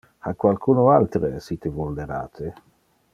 [0.17, 2.53] Ha qualcuno altere essite vulnerate?